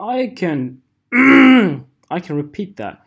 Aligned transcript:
I 0.00 0.32
can 0.34 0.80
I 1.12 2.20
can 2.20 2.36
repeat 2.36 2.76
that. 2.78 3.04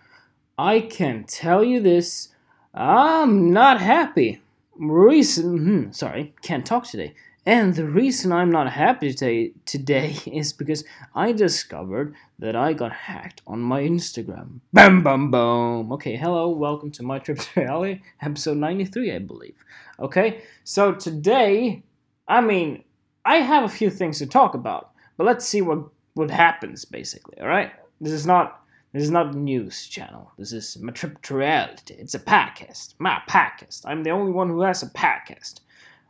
I 0.58 0.82
can 0.82 1.24
tell 1.24 1.64
you 1.64 1.80
this. 1.80 2.30
I'm 2.74 3.52
not 3.52 3.82
happy. 3.82 4.42
Reason, 4.76 5.58
hmm, 5.58 5.92
sorry, 5.92 6.34
can't 6.44 6.66
talk 6.66 6.86
today. 6.86 7.16
And 7.46 7.76
the 7.76 7.86
reason 7.86 8.32
I'm 8.32 8.52
not 8.52 8.72
happy 8.72 9.12
today, 9.12 9.52
today 9.66 10.16
is 10.26 10.54
because 10.54 10.84
I 11.16 11.32
discovered 11.32 12.16
that 12.40 12.56
I 12.56 12.74
got 12.74 12.92
hacked 12.92 13.42
on 13.48 13.60
my 13.60 13.82
Instagram. 13.82 14.60
Bam, 14.72 15.04
bam, 15.04 15.32
boom. 15.32 15.92
Okay, 15.94 16.16
hello, 16.16 16.50
welcome 16.50 16.92
to 16.92 17.04
my 17.04 17.20
trip 17.20 17.40
to 17.40 17.48
reality, 17.62 18.02
episode 18.22 18.58
93, 18.58 19.16
I 19.16 19.20
believe. 19.20 19.64
Okay, 20.00 20.42
so 20.64 20.94
today, 20.94 21.84
I 22.28 22.42
mean, 22.42 22.84
I 23.26 23.38
have 23.38 23.64
a 23.64 23.70
few 23.70 23.90
things 23.90 24.20
to 24.20 24.28
talk 24.28 24.54
about, 24.54 24.92
but 25.18 25.26
let's 25.26 25.46
see 25.46 25.62
what 25.62 25.93
what 26.14 26.32
happens 26.32 26.86
basically. 26.86 27.40
All 27.40 27.48
right, 27.48 27.72
this 28.02 28.12
is 28.12 28.26
not 28.26 28.64
this 28.94 29.04
is 29.04 29.12
not 29.12 29.34
a 29.34 29.38
news 29.38 29.88
channel. 29.88 30.32
This 30.38 30.54
is 30.54 30.78
my 30.80 30.92
trip 30.92 31.20
to 31.24 31.36
reality. 31.36 31.96
It's 31.96 32.14
a 32.14 32.20
podcast. 32.20 32.94
My 33.00 33.20
podcast. 33.28 33.82
I'm 33.86 34.04
the 34.04 34.12
only 34.12 34.32
one 34.32 34.50
who 34.50 34.62
has 34.62 34.84
a 34.84 34.90
podcast. 34.90 35.62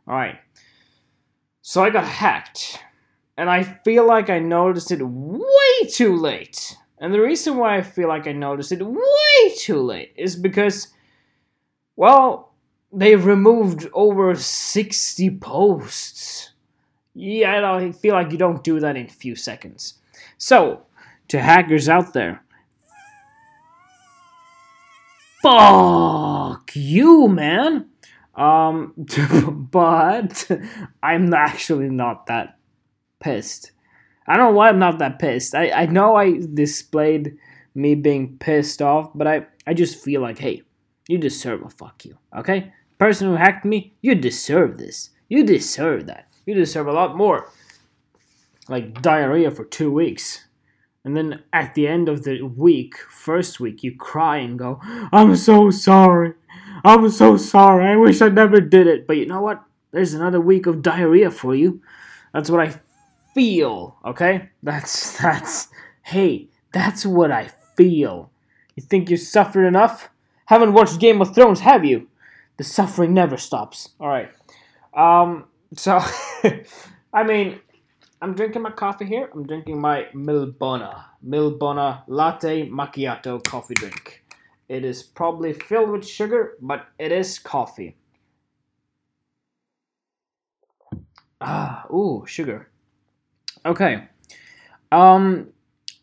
All 0.06 0.14
right. 0.14 0.38
So 1.62 1.82
I 1.82 1.88
got 1.88 2.04
hacked, 2.04 2.78
and 3.38 3.48
I 3.48 3.62
feel 3.62 4.06
like 4.06 4.28
I 4.28 4.38
noticed 4.38 4.90
it 4.90 5.00
way 5.02 5.88
too 5.90 6.14
late. 6.14 6.76
And 6.98 7.12
the 7.12 7.20
reason 7.20 7.56
why 7.56 7.78
I 7.78 7.82
feel 7.82 8.06
like 8.08 8.26
I 8.26 8.32
noticed 8.32 8.70
it 8.70 8.84
way 8.84 9.54
too 9.56 9.80
late 9.80 10.12
is 10.16 10.36
because, 10.36 10.88
well, 11.96 12.52
they 12.92 13.16
removed 13.16 13.88
over 13.94 14.34
60 14.34 15.38
posts. 15.38 16.50
Yeah, 17.14 17.72
I 17.72 17.92
feel 17.92 18.14
like 18.14 18.32
you 18.32 18.38
don't 18.38 18.64
do 18.64 18.80
that 18.80 18.96
in 18.96 19.06
a 19.06 19.08
few 19.08 19.36
seconds. 19.36 19.94
So, 20.36 20.86
to 21.28 21.40
hackers 21.40 21.88
out 21.88 22.12
there, 22.12 22.42
fuck 25.42 26.70
you, 26.74 27.28
man. 27.28 27.90
Um, 28.34 28.94
but 29.70 30.50
I'm 31.02 31.32
actually 31.32 31.88
not 31.88 32.26
that 32.26 32.58
pissed. 33.20 33.70
I 34.26 34.36
don't 34.36 34.52
know 34.52 34.56
why 34.56 34.70
I'm 34.70 34.78
not 34.78 34.98
that 34.98 35.18
pissed. 35.18 35.54
I, 35.54 35.70
I 35.70 35.86
know 35.86 36.16
I 36.16 36.40
displayed 36.54 37.36
me 37.74 37.94
being 37.94 38.38
pissed 38.38 38.82
off, 38.82 39.10
but 39.14 39.26
I, 39.26 39.46
I 39.66 39.74
just 39.74 40.02
feel 40.02 40.20
like, 40.20 40.38
hey, 40.38 40.62
you 41.08 41.18
deserve 41.18 41.62
a 41.62 41.68
fuck 41.68 42.04
you, 42.04 42.16
okay? 42.36 42.72
Person 42.98 43.28
who 43.28 43.34
hacked 43.34 43.64
me, 43.64 43.94
you 44.00 44.14
deserve 44.14 44.78
this. 44.78 45.10
You 45.28 45.44
deserve 45.44 46.06
that. 46.06 46.28
You 46.46 46.54
deserve 46.54 46.86
a 46.86 46.92
lot 46.92 47.16
more. 47.16 47.50
Like 48.68 49.00
diarrhea 49.02 49.50
for 49.50 49.64
two 49.64 49.92
weeks. 49.92 50.44
And 51.04 51.16
then 51.16 51.42
at 51.52 51.74
the 51.74 51.86
end 51.86 52.08
of 52.08 52.24
the 52.24 52.42
week, 52.42 52.96
first 52.96 53.60
week, 53.60 53.82
you 53.82 53.94
cry 53.94 54.38
and 54.38 54.58
go, 54.58 54.80
I'm 55.12 55.36
so 55.36 55.70
sorry. 55.70 56.32
I'm 56.84 57.10
so 57.10 57.36
sorry. 57.36 57.86
I 57.86 57.96
wish 57.96 58.22
I 58.22 58.28
never 58.28 58.60
did 58.60 58.86
it. 58.86 59.06
But 59.06 59.18
you 59.18 59.26
know 59.26 59.42
what? 59.42 59.62
There's 59.90 60.14
another 60.14 60.40
week 60.40 60.66
of 60.66 60.82
diarrhea 60.82 61.30
for 61.30 61.54
you. 61.54 61.82
That's 62.32 62.50
what 62.50 62.66
I 62.66 62.80
feel, 63.34 63.96
okay? 64.04 64.50
That's, 64.62 65.18
that's, 65.22 65.68
hey, 66.02 66.48
that's 66.72 67.04
what 67.04 67.30
I 67.30 67.50
feel. 67.76 68.30
You 68.74 68.82
think 68.82 69.10
you 69.10 69.16
suffered 69.16 69.66
enough? 69.66 70.10
Haven't 70.46 70.72
watched 70.72 71.00
Game 71.00 71.20
of 71.20 71.34
Thrones, 71.34 71.60
have 71.60 71.84
you? 71.84 72.08
The 72.56 72.64
suffering 72.64 73.14
never 73.14 73.36
stops. 73.36 73.90
Alright. 74.00 74.30
Um, 74.94 75.44
so, 75.76 76.00
I 77.12 77.22
mean, 77.24 77.60
I'm 78.20 78.34
drinking 78.34 78.62
my 78.62 78.70
coffee 78.70 79.04
here. 79.04 79.28
I'm 79.32 79.46
drinking 79.46 79.80
my 79.80 80.06
Milbona. 80.14 81.04
Milbona 81.26 82.02
Latte 82.06 82.68
Macchiato 82.68 83.42
coffee 83.44 83.74
drink. 83.74 84.24
It 84.68 84.84
is 84.84 85.02
probably 85.02 85.52
filled 85.52 85.90
with 85.90 86.06
sugar, 86.06 86.54
but 86.60 86.86
it 86.98 87.12
is 87.12 87.38
coffee. 87.38 87.96
Ah, 91.40 91.84
ooh, 91.90 92.24
sugar. 92.26 92.70
Okay. 93.66 94.08
Um, 94.90 95.48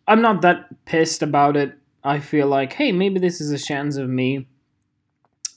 I'm 0.08 0.22
not 0.22 0.42
that 0.44 0.68
pissed 0.86 1.24
about 1.24 1.58
it. 1.58 1.78
I 2.04 2.20
feel 2.20 2.48
like, 2.48 2.74
hey, 2.74 2.92
maybe 2.92 3.20
this 3.20 3.42
is 3.42 3.52
a 3.52 3.58
chance 3.58 3.98
of 3.98 4.10
me 4.10 4.48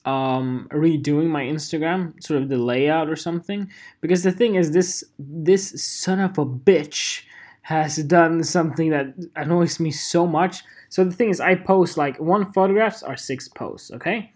um, 0.05 0.69
redoing 0.71 1.29
my 1.29 1.43
Instagram, 1.43 2.23
sort 2.23 2.43
of 2.43 2.49
the 2.49 2.59
layout 2.59 3.09
or 3.09 3.17
something. 3.17 3.71
Because 4.01 4.23
the 4.23 4.33
thing 4.33 4.55
is, 4.55 4.73
this 4.73 5.05
this 5.19 5.83
son 5.83 6.21
of 6.21 6.39
a 6.39 6.47
bitch 6.47 7.23
has 7.63 7.97
done 7.97 8.45
something 8.45 8.91
that 8.91 9.15
annoys 9.37 9.81
me 9.81 9.91
so 9.91 10.27
much. 10.27 10.63
So 10.91 11.05
the 11.05 11.13
thing 11.13 11.31
is, 11.31 11.41
I 11.41 11.55
post 11.55 11.97
like 11.97 12.21
one 12.21 12.53
photographs 12.53 13.03
are 13.03 13.17
six 13.17 13.49
posts. 13.49 13.91
Okay, 13.93 14.33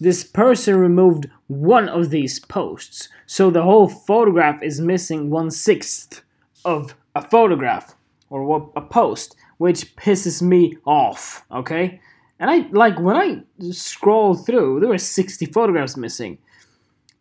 this 0.00 0.24
person 0.24 0.76
removed 0.76 1.28
one 1.46 1.88
of 1.88 2.10
these 2.10 2.40
posts, 2.40 3.08
so 3.26 3.50
the 3.50 3.62
whole 3.62 3.88
photograph 3.88 4.62
is 4.62 4.80
missing 4.80 5.30
one 5.30 5.50
sixth 5.50 6.22
of 6.64 6.94
a 7.14 7.22
photograph 7.22 7.94
or 8.28 8.70
a 8.76 8.80
post, 8.80 9.36
which 9.58 9.96
pisses 9.96 10.42
me 10.42 10.76
off. 10.84 11.44
Okay 11.50 12.00
and 12.40 12.50
I 12.50 12.66
like 12.70 12.98
when 12.98 13.16
I 13.16 13.42
scrolled 13.70 14.46
through, 14.46 14.80
there 14.80 14.88
were 14.88 14.98
60 14.98 15.46
photographs 15.46 15.96
missing. 15.96 16.38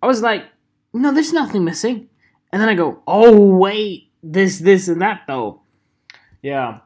I 0.02 0.07
was 0.07 0.22
like, 0.22 0.46
no, 0.94 1.13
there's 1.13 1.34
nothing 1.34 1.66
missing. 1.66 2.07
And 2.52 2.62
then 2.62 2.69
I 2.69 2.74
go, 2.74 3.03
oh 3.06 3.58
wait, 3.58 4.09
this, 4.24 4.59
this, 4.59 4.88
and 4.88 5.02
that 5.02 5.24
though. 5.28 5.62
Yeah. 6.41 6.79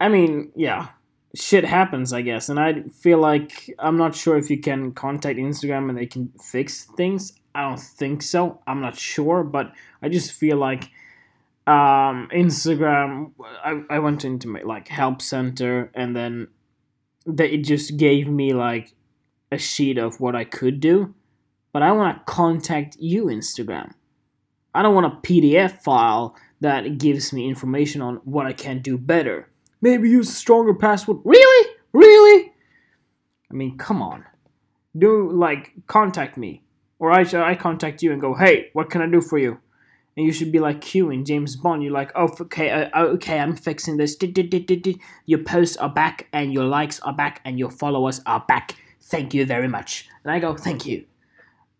I 0.00 0.08
mean, 0.08 0.50
yeah. 0.56 0.88
Shit 1.36 1.64
happens, 1.64 2.12
I 2.12 2.22
guess. 2.22 2.48
And 2.48 2.58
I 2.58 2.82
feel 2.82 3.18
like 3.18 3.72
I'm 3.78 3.96
not 3.96 4.16
sure 4.16 4.36
if 4.36 4.50
you 4.50 4.58
can 4.58 4.90
contact 4.90 5.38
Instagram 5.38 5.88
and 5.88 5.96
they 5.96 6.06
can 6.06 6.32
fix 6.42 6.86
things. 6.96 7.34
I 7.54 7.68
don't 7.68 7.78
think 7.78 8.22
so. 8.22 8.60
I'm 8.66 8.80
not 8.80 8.96
sure, 8.96 9.44
but 9.44 9.72
I 10.02 10.08
just 10.08 10.32
feel 10.32 10.56
like 10.56 10.90
um, 11.70 12.28
Instagram, 12.34 13.30
I, 13.64 13.82
I 13.88 13.98
went 14.00 14.24
into 14.24 14.48
my 14.48 14.62
like 14.62 14.88
help 14.88 15.22
center 15.22 15.92
and 15.94 16.16
then 16.16 16.48
they 17.26 17.58
just 17.58 17.96
gave 17.96 18.26
me 18.26 18.52
like 18.52 18.92
a 19.52 19.58
sheet 19.58 19.96
of 19.96 20.18
what 20.18 20.34
I 20.34 20.44
could 20.44 20.80
do, 20.80 21.14
but 21.72 21.82
I 21.82 21.92
want 21.92 22.16
to 22.16 22.32
contact 22.32 22.96
you, 22.98 23.26
Instagram. 23.26 23.92
I 24.74 24.82
don't 24.82 24.94
want 24.94 25.06
a 25.06 25.26
PDF 25.26 25.82
file 25.82 26.36
that 26.60 26.98
gives 26.98 27.32
me 27.32 27.48
information 27.48 28.02
on 28.02 28.16
what 28.24 28.46
I 28.46 28.52
can 28.52 28.80
do 28.80 28.98
better. 28.98 29.48
Maybe 29.80 30.10
use 30.10 30.28
a 30.28 30.32
stronger 30.32 30.74
password. 30.74 31.18
Really? 31.24 31.74
Really? 31.92 32.52
I 33.50 33.54
mean, 33.54 33.78
come 33.78 34.02
on. 34.02 34.24
Do 34.98 35.30
like 35.30 35.72
contact 35.86 36.36
me, 36.36 36.62
or 36.98 37.12
I 37.12 37.22
I 37.22 37.54
contact 37.54 38.02
you 38.02 38.12
and 38.12 38.20
go, 38.20 38.34
hey, 38.34 38.70
what 38.72 38.90
can 38.90 39.02
I 39.02 39.06
do 39.06 39.20
for 39.20 39.38
you? 39.38 39.60
And 40.16 40.26
you 40.26 40.32
should 40.32 40.52
be 40.52 40.58
like 40.58 40.80
Q 40.80 41.10
in 41.10 41.24
James 41.24 41.56
Bond. 41.56 41.82
You're 41.82 41.92
like, 41.92 42.12
oh, 42.14 42.28
okay, 42.40 42.70
uh, 42.70 42.90
oh, 42.94 43.06
okay, 43.14 43.38
I'm 43.38 43.56
fixing 43.56 43.96
this. 43.96 44.16
Your 45.26 45.38
posts 45.44 45.76
are 45.76 45.88
back, 45.88 46.28
and 46.32 46.52
your 46.52 46.64
likes 46.64 47.00
are 47.00 47.14
back, 47.14 47.40
and 47.44 47.58
your 47.58 47.70
followers 47.70 48.20
are 48.26 48.44
back. 48.46 48.76
Thank 49.02 49.34
you 49.34 49.46
very 49.46 49.68
much. 49.68 50.08
And 50.24 50.32
I 50.32 50.38
go, 50.38 50.54
thank 50.54 50.86
you. 50.86 51.04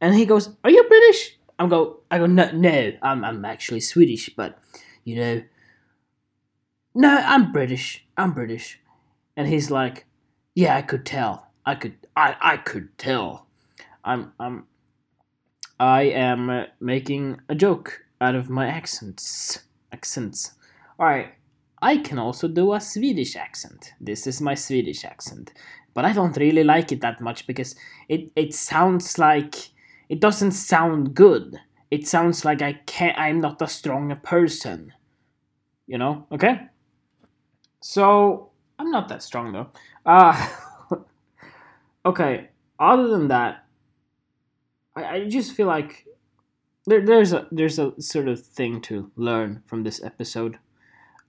And 0.00 0.14
he 0.14 0.24
goes, 0.26 0.50
are 0.64 0.70
you 0.70 0.82
British? 0.84 1.38
I 1.58 1.66
go, 1.66 2.00
I 2.10 2.18
go, 2.18 2.26
no, 2.26 2.50
no, 2.52 2.92
I'm, 3.02 3.24
I'm 3.24 3.44
actually 3.44 3.80
Swedish, 3.80 4.30
but 4.34 4.58
you 5.04 5.16
know, 5.16 5.42
no, 6.94 7.08
I'm 7.08 7.52
British. 7.52 8.06
I'm 8.16 8.32
British. 8.32 8.80
And 9.36 9.46
he's 9.46 9.70
like, 9.70 10.06
yeah, 10.54 10.76
I 10.76 10.82
could 10.82 11.04
tell. 11.04 11.48
I 11.66 11.74
could, 11.74 11.96
I, 12.16 12.36
I 12.40 12.56
could 12.56 12.96
tell. 12.98 13.46
I'm, 14.02 14.32
I'm, 14.40 14.66
I 15.78 16.02
am 16.02 16.50
uh, 16.50 16.64
making 16.80 17.40
a 17.48 17.54
joke 17.54 18.04
out 18.20 18.34
of 18.34 18.50
my 18.50 18.66
accents. 18.66 19.60
Accents. 19.92 20.52
Alright, 20.98 21.34
I 21.82 21.96
can 21.96 22.18
also 22.18 22.46
do 22.48 22.74
a 22.74 22.80
Swedish 22.80 23.36
accent. 23.36 23.94
This 24.00 24.26
is 24.26 24.40
my 24.40 24.54
Swedish 24.54 25.04
accent. 25.04 25.52
But 25.94 26.04
I 26.04 26.12
don't 26.12 26.36
really 26.36 26.62
like 26.62 26.92
it 26.92 27.00
that 27.00 27.20
much 27.20 27.46
because 27.46 27.74
it, 28.08 28.30
it 28.36 28.54
sounds 28.54 29.18
like 29.18 29.70
it 30.08 30.20
doesn't 30.20 30.52
sound 30.52 31.14
good. 31.14 31.58
It 31.90 32.06
sounds 32.06 32.44
like 32.44 32.62
I 32.62 32.74
can't 32.86 33.18
I'm 33.18 33.40
not 33.40 33.62
a 33.62 33.66
strong 33.66 34.14
person. 34.22 34.92
You 35.86 35.98
know? 35.98 36.26
Okay? 36.30 36.60
So 37.80 38.50
I'm 38.78 38.90
not 38.90 39.08
that 39.08 39.22
strong 39.22 39.52
though. 39.52 39.68
Uh 40.06 40.48
okay, 42.06 42.50
other 42.78 43.08
than 43.08 43.28
that, 43.28 43.64
I, 44.94 45.04
I 45.04 45.28
just 45.28 45.52
feel 45.52 45.66
like 45.66 46.06
there, 46.86 47.04
there's 47.04 47.32
a 47.32 47.46
there's 47.50 47.78
a 47.78 48.00
sort 48.00 48.28
of 48.28 48.40
thing 48.40 48.80
to 48.82 49.10
learn 49.16 49.62
from 49.66 49.82
this 49.82 50.02
episode, 50.02 50.58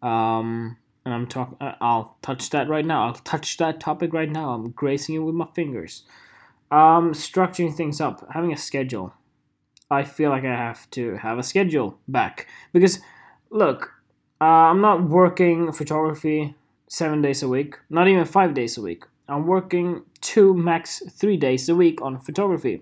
um, 0.01 0.77
and 1.05 1.13
I'm 1.13 1.27
talking. 1.27 1.57
Uh, 1.61 1.75
I'll 1.81 2.17
touch 2.21 2.49
that 2.51 2.69
right 2.69 2.85
now. 2.85 3.07
I'll 3.07 3.13
touch 3.13 3.57
that 3.57 3.79
topic 3.79 4.13
right 4.13 4.29
now. 4.29 4.51
I'm 4.51 4.71
gracing 4.71 5.15
it 5.15 5.19
with 5.19 5.35
my 5.35 5.47
fingers. 5.53 6.03
Um, 6.71 7.13
structuring 7.13 7.75
things 7.75 7.99
up, 7.99 8.25
having 8.33 8.53
a 8.53 8.57
schedule. 8.57 9.13
I 9.89 10.03
feel 10.03 10.29
like 10.29 10.45
I 10.45 10.55
have 10.55 10.89
to 10.91 11.17
have 11.17 11.37
a 11.37 11.43
schedule 11.43 11.99
back 12.07 12.47
because, 12.71 12.99
look, 13.49 13.91
Uh, 14.41 14.71
I'm 14.71 14.81
not 14.81 15.07
working 15.07 15.71
photography 15.71 16.55
seven 16.87 17.21
days 17.21 17.43
a 17.43 17.47
week, 17.47 17.75
not 17.91 18.07
even 18.07 18.25
five 18.25 18.55
days 18.55 18.75
a 18.75 18.81
week. 18.81 19.03
I'm 19.27 19.45
working 19.45 20.01
two, 20.19 20.55
max 20.55 21.03
three 21.11 21.37
days 21.37 21.69
a 21.69 21.75
week 21.75 22.01
on 22.01 22.17
photography. 22.19 22.81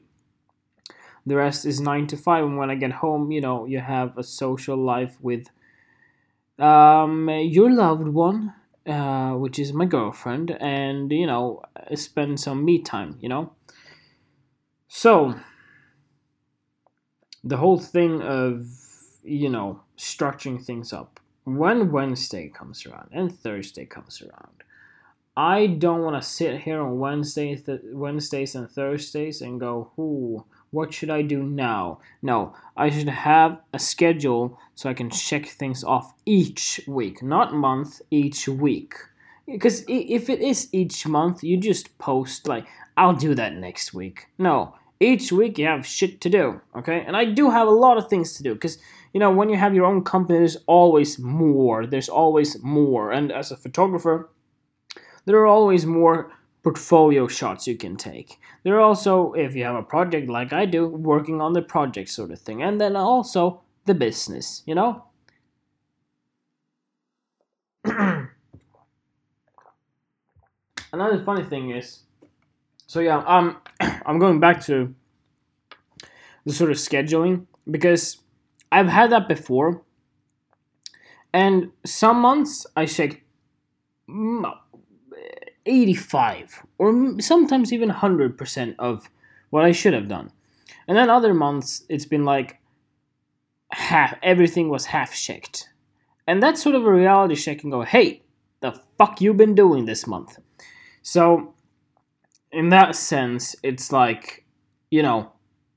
The 1.26 1.36
rest 1.36 1.66
is 1.66 1.80
nine 1.80 2.08
to 2.08 2.18
five, 2.18 2.44
and 2.44 2.58
when 2.58 2.70
I 2.70 2.76
get 2.76 2.92
home, 2.92 3.32
you 3.32 3.42
know, 3.42 3.66
you 3.66 3.80
have 3.80 4.18
a 4.18 4.24
social 4.24 4.78
life 4.78 5.18
with 5.22 5.48
um, 6.58 7.30
your 7.30 7.72
loved 7.72 8.08
one, 8.08 8.54
uh, 8.86 9.34
which 9.34 9.60
is 9.60 9.74
my 9.74 9.86
girlfriend, 9.86 10.52
and 10.60 11.12
you 11.12 11.28
know, 11.28 11.62
spend 11.96 12.40
some 12.40 12.66
me 12.66 12.80
time, 12.80 13.18
you 13.22 13.30
know. 13.30 13.54
So, 14.88 15.36
the 17.44 17.58
whole 17.58 17.80
thing 17.80 18.22
of 18.22 18.66
you 19.24 19.50
know 19.50 19.82
structuring 19.98 20.64
things 20.64 20.92
up 20.92 21.20
when 21.58 21.92
Wednesday 21.92 22.48
comes 22.50 22.86
around 22.86 23.10
and 23.12 23.38
Thursday 23.40 23.86
comes 23.86 24.22
around, 24.22 24.64
I 25.36 25.68
don't 25.68 26.04
want 26.04 26.22
to 26.22 26.28
sit 26.28 26.62
here 26.62 26.82
on 26.82 27.00
Wednesdays, 27.00 27.64
th- 27.64 27.82
Wednesdays 27.92 28.56
and 28.56 28.70
Thursdays 28.70 29.42
and 29.42 29.60
go, 29.60 29.92
"Ooh, 29.98 30.46
what 30.72 30.94
should 30.94 31.10
I 31.10 31.22
do 31.22 31.44
now?" 31.44 32.00
No, 32.22 32.54
I 32.76 32.90
should 32.90 33.10
have 33.10 33.60
a 33.74 33.80
schedule 33.80 34.58
so 34.76 34.90
I 34.90 34.94
can 34.94 35.10
check 35.10 35.46
things 35.46 35.84
off 35.84 36.14
each 36.26 36.82
week, 36.88 37.22
not 37.22 37.54
month, 37.54 38.02
each 38.12 38.48
week. 38.48 38.94
Because 39.46 39.84
if 39.88 40.30
it 40.30 40.42
is 40.42 40.70
each 40.72 41.08
month, 41.08 41.44
you 41.44 41.58
just 41.58 41.98
post 41.98 42.48
like, 42.48 42.66
"I'll 42.96 43.16
do 43.16 43.34
that 43.36 43.56
next 43.56 43.94
week." 43.94 44.28
No, 44.38 44.76
each 45.00 45.32
week 45.32 45.58
you 45.58 45.66
have 45.66 45.86
shit 45.86 46.22
to 46.22 46.30
do, 46.30 46.62
okay? 46.76 47.04
And 47.06 47.16
I 47.18 47.26
do 47.26 47.50
have 47.50 47.68
a 47.68 47.82
lot 47.86 47.98
of 47.98 48.08
things 48.08 48.34
to 48.34 48.44
do 48.44 48.54
because 48.54 48.78
you 49.14 49.20
know, 49.20 49.32
when 49.32 49.50
you 49.50 49.58
have 49.58 49.74
your 49.74 49.86
own 49.86 50.04
company, 50.04 50.40
there's 50.40 50.58
always 50.68 51.18
more. 51.18 51.86
There's 51.86 52.10
always 52.10 52.62
more. 52.62 53.12
And 53.12 53.32
as 53.32 53.52
a 53.52 53.58
photographer, 53.58 54.30
there 55.26 55.38
are 55.38 55.48
always 55.48 55.86
more 55.86 56.32
portfolio 56.64 57.28
shots 57.28 57.68
you 57.68 57.76
can 57.78 57.96
take. 57.96 58.40
There 58.64 58.76
are 58.76 58.82
also, 58.82 59.34
if 59.34 59.56
you 59.56 59.64
have 59.64 59.76
a 59.76 59.84
project 59.84 60.30
like 60.30 60.52
I 60.54 60.66
do, 60.66 60.88
working 60.88 61.42
on 61.42 61.54
the 61.54 61.62
project 61.62 62.10
sort 62.10 62.32
of 62.32 62.40
thing. 62.40 62.62
And 62.62 62.80
then 62.82 62.96
also 62.96 63.62
the 63.86 63.94
business, 63.94 64.64
you 64.66 64.76
know? 64.76 65.04
Another 70.92 71.24
funny 71.24 71.44
thing 71.44 71.70
is, 71.70 72.00
so 72.88 73.00
yeah, 73.00 73.24
um, 73.26 73.58
I'm 73.80 74.20
going 74.20 74.40
back 74.40 74.64
to 74.66 74.94
the 76.46 76.54
sort 76.54 76.72
of 76.72 76.78
scheduling 76.78 77.46
because 77.70 78.18
I've 78.72 78.88
had 78.88 79.12
that 79.12 79.28
before. 79.28 79.82
And 81.32 81.72
some 81.86 82.20
months 82.22 82.66
I 82.76 82.88
check 82.88 83.22
85 85.70 86.66
or 86.78 87.22
sometimes 87.22 87.72
even 87.72 87.90
100% 87.90 88.76
of 88.80 89.10
what 89.50 89.66
I 89.66 89.72
should 89.72 89.94
have 89.94 90.08
done. 90.08 90.32
And 90.88 90.98
then 90.98 91.10
other 91.10 91.34
months 91.34 91.84
it's 91.90 92.06
been 92.06 92.26
like 92.26 92.60
half 93.72 94.16
everything 94.24 94.70
was 94.70 94.86
half 94.86 95.14
checked. 95.14 95.70
And 96.28 96.42
that's 96.42 96.62
sort 96.62 96.76
of 96.76 96.86
a 96.86 96.92
reality 96.92 97.36
check 97.36 97.64
and 97.64 97.72
go, 97.72 97.82
"Hey, 97.82 98.24
the 98.62 98.80
fuck 98.98 99.22
you 99.22 99.34
been 99.34 99.56
doing 99.56 99.86
this 99.86 100.08
month?" 100.08 100.38
So 101.02 101.54
in 102.52 102.70
that 102.70 102.96
sense, 102.96 103.56
it's 103.64 103.92
like, 103.92 104.46
you 104.90 105.04
know, 105.04 105.32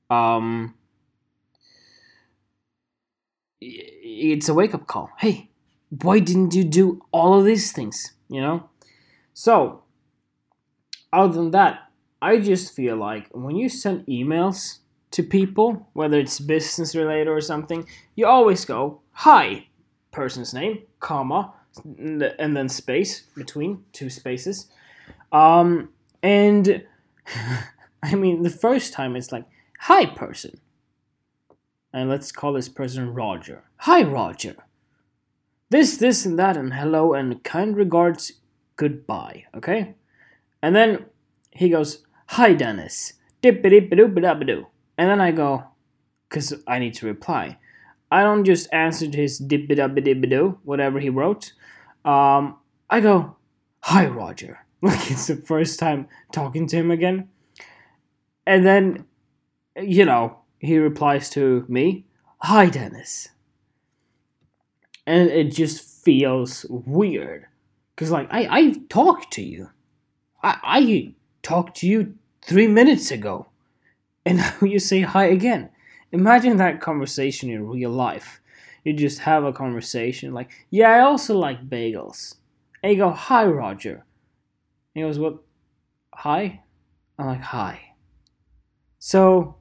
um 0.09 0.75
it's 3.61 4.49
a 4.49 4.53
wake 4.53 4.73
up 4.73 4.87
call. 4.87 5.09
Hey, 5.19 5.49
why 6.01 6.19
didn't 6.19 6.53
you 6.53 6.63
do 6.63 7.01
all 7.11 7.39
of 7.39 7.45
these 7.45 7.71
things? 7.71 8.13
You 8.27 8.41
know? 8.41 8.69
So, 9.33 9.82
other 11.13 11.33
than 11.33 11.51
that, 11.51 11.89
I 12.21 12.39
just 12.39 12.75
feel 12.75 12.97
like 12.97 13.29
when 13.31 13.55
you 13.55 13.69
send 13.69 14.05
emails 14.07 14.79
to 15.11 15.23
people, 15.23 15.87
whether 15.93 16.19
it's 16.19 16.39
business 16.39 16.95
related 16.95 17.27
or 17.27 17.39
something, 17.39 17.87
you 18.15 18.25
always 18.25 18.65
go, 18.65 19.01
hi, 19.11 19.67
person's 20.11 20.53
name, 20.53 20.79
comma, 20.99 21.53
and 21.85 22.57
then 22.57 22.67
space 22.67 23.21
between 23.35 23.83
two 23.93 24.09
spaces. 24.09 24.67
Um, 25.31 25.89
and 26.21 26.83
I 28.03 28.15
mean, 28.15 28.43
the 28.43 28.49
first 28.49 28.91
time 28.93 29.15
it's 29.15 29.31
like, 29.31 29.45
hi, 29.79 30.05
person 30.05 30.59
and 31.93 32.09
let's 32.09 32.31
call 32.31 32.53
this 32.53 32.69
person 32.69 33.13
Roger. 33.13 33.63
Hi, 33.77 34.01
Roger. 34.01 34.55
This, 35.69 35.97
this, 35.97 36.25
and 36.25 36.37
that, 36.39 36.57
and 36.57 36.73
hello, 36.73 37.13
and 37.13 37.43
kind 37.43 37.77
regards, 37.77 38.33
goodbye, 38.75 39.45
okay? 39.55 39.93
And 40.63 40.73
then 40.73 41.05
he 41.51 41.69
goes, 41.69 42.03
Hi, 42.29 42.53
Dennis. 42.53 43.13
Dippity-doo-ba-doo. 43.43 44.65
And 44.97 45.09
then 45.09 45.19
I 45.19 45.31
go, 45.31 45.65
because 46.29 46.53
I 46.65 46.79
need 46.79 46.93
to 46.95 47.05
reply. 47.05 47.57
I 48.09 48.23
don't 48.23 48.45
just 48.45 48.73
answer 48.73 49.07
to 49.09 49.17
his 49.17 49.39
dippity-doo, 49.39 50.59
whatever 50.63 50.99
he 50.99 51.09
wrote. 51.09 51.51
Um, 52.05 52.57
I 52.89 53.01
go, 53.01 53.35
Hi, 53.81 54.07
Roger. 54.07 54.59
Like 54.83 55.11
it's 55.11 55.27
the 55.27 55.37
first 55.37 55.79
time 55.79 56.09
talking 56.33 56.67
to 56.67 56.75
him 56.75 56.91
again. 56.91 57.29
And 58.45 58.65
then, 58.65 59.05
you 59.81 60.03
know, 60.03 60.39
he 60.59 60.77
replies 60.77 61.29
to 61.31 61.65
me, 61.69 62.05
Hi, 62.39 62.67
Dennis. 62.67 63.29
And 65.07 65.29
it 65.29 65.53
just 65.53 66.03
feels 66.03 66.65
weird. 66.69 67.45
Because, 67.95 68.11
like, 68.11 68.27
I, 68.29 68.45
I've 68.47 68.89
talked 68.89 69.31
to 69.33 69.41
you. 69.41 69.69
I, 70.43 70.59
I 70.63 71.13
talked 71.41 71.77
to 71.77 71.87
you 71.87 72.15
three 72.41 72.67
minutes 72.67 73.11
ago. 73.11 73.47
And 74.25 74.37
now 74.39 74.53
you 74.61 74.79
say 74.79 75.01
hi 75.01 75.25
again. 75.25 75.69
Imagine 76.11 76.57
that 76.57 76.81
conversation 76.81 77.49
in 77.49 77.67
real 77.67 77.89
life. 77.89 78.41
You 78.83 78.93
just 78.93 79.19
have 79.19 79.45
a 79.45 79.53
conversation 79.53 80.33
like, 80.33 80.51
Yeah, 80.69 80.89
I 80.89 80.99
also 80.99 81.37
like 81.37 81.69
bagels. 81.69 82.35
And 82.81 82.91
you 82.91 82.97
go, 82.97 83.11
Hi, 83.11 83.45
Roger. 83.45 84.05
And 84.93 84.93
he 84.93 85.01
goes, 85.01 85.19
What? 85.19 85.37
Hi? 86.13 86.61
I'm 87.17 87.27
like, 87.27 87.41
Hi. 87.41 87.93
So, 88.99 89.57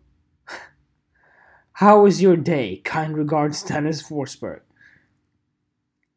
how 1.72 2.02
was 2.02 2.20
your 2.20 2.36
day? 2.36 2.80
Kind 2.84 3.16
regards, 3.16 3.62
Dennis 3.62 4.02
Forsberg. 4.02 4.60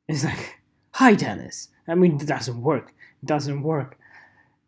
It's 0.07 0.23
like, 0.23 0.59
hi, 0.91 1.15
Dennis. 1.15 1.69
I 1.87 1.95
mean, 1.95 2.19
it 2.21 2.27
doesn't 2.27 2.61
work. 2.61 2.93
It 3.23 3.25
doesn't 3.25 3.63
work. 3.63 3.97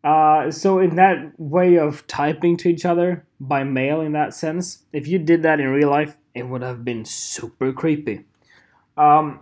Uh, 0.04 0.50
so, 0.50 0.78
in 0.78 0.96
that 0.96 1.32
way 1.38 1.76
of 1.76 2.06
typing 2.06 2.56
to 2.56 2.68
each 2.68 2.84
other 2.84 3.26
by 3.40 3.64
mail, 3.64 4.00
in 4.00 4.12
that 4.12 4.32
sense, 4.32 4.84
if 4.92 5.08
you 5.08 5.18
did 5.18 5.42
that 5.42 5.60
in 5.60 5.68
real 5.68 5.90
life, 5.90 6.16
it 6.34 6.44
would 6.44 6.62
have 6.62 6.84
been 6.84 7.04
super 7.04 7.72
creepy. 7.72 8.24
Um, 8.96 9.40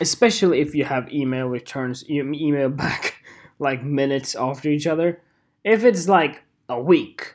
especially 0.00 0.60
if 0.60 0.74
you 0.74 0.84
have 0.84 1.10
email 1.12 1.46
returns, 1.46 2.04
you 2.08 2.22
email 2.32 2.68
back 2.84 3.22
like 3.58 3.82
minutes 3.82 4.34
after 4.34 4.68
each 4.68 4.86
other. 4.86 5.20
If 5.64 5.84
it's 5.84 6.08
like 6.08 6.44
a 6.68 6.80
week, 6.80 7.34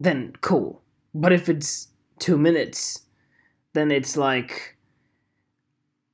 then 0.00 0.32
cool. 0.40 0.82
But 1.14 1.32
if 1.32 1.48
it's 1.48 1.88
two 2.18 2.38
minutes, 2.38 3.02
then 3.74 3.90
it's 3.90 4.16
like, 4.16 4.76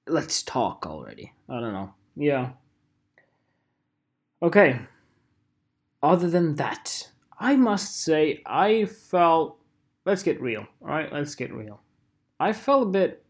let's 0.06 0.42
talk 0.42 0.86
already. 0.86 1.32
I 1.48 1.60
don't 1.60 1.72
know. 1.72 1.94
Yeah. 2.16 2.50
Okay. 4.42 4.80
Other 6.02 6.30
than 6.30 6.54
that, 6.56 7.10
I 7.38 7.56
must 7.56 8.02
say 8.02 8.42
I 8.46 8.86
felt. 8.86 9.58
Let's 10.06 10.22
get 10.22 10.40
real. 10.40 10.66
All 10.80 10.88
right, 10.88 11.12
let's 11.12 11.34
get 11.34 11.52
real. 11.52 11.82
I 12.38 12.54
felt 12.54 12.88
a 12.88 12.90
bit, 12.90 13.22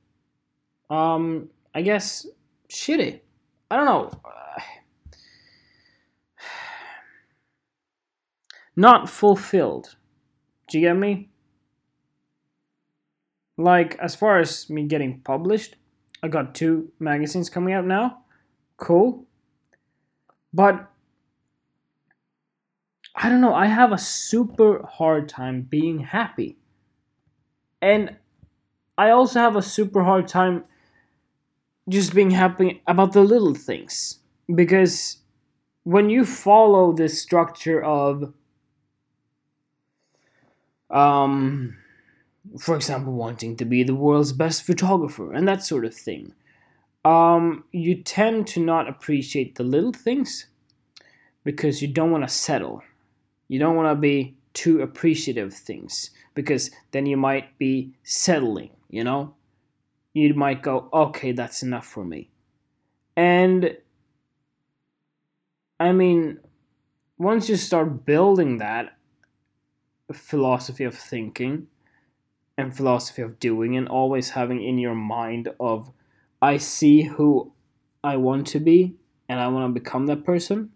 um, 0.89 1.51
I 1.75 1.83
guess, 1.83 2.27
shitty. 2.69 3.21
I 3.71 3.77
don't 3.77 3.87
know. 3.87 4.11
Not 8.77 9.11
fulfilled. 9.11 9.97
Do 10.69 10.79
you 10.79 10.87
get 10.87 10.97
me? 10.97 11.31
Like, 13.57 13.99
as 13.99 14.15
far 14.15 14.39
as 14.39 14.71
me 14.71 14.85
getting 14.85 15.21
published, 15.21 15.75
I 16.23 16.29
got 16.29 16.55
two 16.55 16.93
magazines 17.01 17.51
coming 17.51 17.75
out 17.75 17.85
now. 17.85 18.23
Cool. 18.77 19.27
But 20.55 20.89
I 23.15 23.29
don't 23.29 23.41
know, 23.41 23.55
I 23.55 23.67
have 23.67 23.93
a 23.93 23.99
super 23.99 24.85
hard 24.85 25.29
time 25.29 25.63
being 25.63 26.01
happy. 26.01 26.57
And 27.83 28.17
I 28.99 29.11
also 29.11 29.41
have 29.41 29.57
a 29.57 29.63
super 29.63 30.05
hard 30.05 30.29
time 30.29 30.65
just 31.89 32.15
being 32.15 32.31
happy 32.31 32.83
about 32.87 33.13
the 33.13 33.23
little 33.23 33.55
things. 33.55 34.19
Because 34.55 35.19
when 35.85 36.11
you 36.11 36.25
follow 36.25 36.93
this 36.93 37.23
structure 37.23 37.83
of 37.83 38.35
um 40.91 41.77
for 42.59 42.77
example, 42.77 43.13
wanting 43.13 43.57
to 43.57 43.65
be 43.65 43.83
the 43.83 43.95
world's 43.95 44.33
best 44.33 44.65
photographer 44.65 45.33
and 45.33 45.47
that 45.49 45.65
sort 45.65 45.85
of 45.85 45.95
thing. 45.95 46.35
um, 47.05 47.65
you 47.73 48.03
tend 48.03 48.47
to 48.49 48.61
not 48.61 48.89
appreciate 48.89 49.57
the 49.57 49.65
little 49.65 49.93
things 49.93 50.47
because 51.45 51.83
you 51.83 51.89
don't 51.89 52.11
want 52.13 52.25
to 52.29 52.35
settle. 52.35 52.83
You 53.51 53.59
don't 53.59 53.75
want 53.75 53.89
to 53.89 54.01
be 54.01 54.37
too 54.53 54.81
appreciative 54.81 55.49
of 55.49 55.55
things 55.55 56.13
because 56.35 56.71
then 56.93 57.05
you 57.05 57.17
might 57.17 57.59
be 57.59 57.93
settling, 58.05 58.71
you 58.89 59.03
know? 59.03 59.35
You 60.15 60.33
might 60.35 60.63
go, 60.63 60.89
okay, 60.93 61.33
that's 61.33 61.65
enough 61.65 61.85
for 61.85 62.05
me. 62.05 62.31
And 63.17 63.77
I 65.81 65.91
mean, 65.91 66.39
once 67.19 67.49
you 67.49 67.57
start 67.57 68.07
building 68.07 68.59
that 68.59 68.97
philosophy 70.13 70.85
of 70.85 70.95
thinking 70.95 71.67
and 72.57 72.77
philosophy 72.77 73.23
of 73.23 73.41
doing 73.41 73.77
and 73.77 73.89
always 73.89 74.31
having 74.31 74.63
in 74.63 74.79
your 74.79 74.95
mind 74.95 75.49
of 75.59 75.91
I 76.41 76.59
see 76.59 77.03
who 77.03 77.53
I 78.05 78.17
want 78.17 78.47
to 78.49 78.61
be 78.61 78.95
and 79.29 79.41
I 79.41 79.49
want 79.49 79.75
to 79.75 79.81
become 79.81 80.07
that 80.07 80.25
person. 80.25 80.71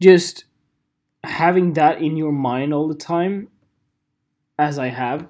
Just 0.00 0.44
having 1.28 1.74
that 1.74 2.00
in 2.00 2.16
your 2.16 2.32
mind 2.32 2.74
all 2.74 2.88
the 2.88 2.94
time, 2.94 3.48
as 4.58 4.78
I 4.78 4.88
have, 4.88 5.28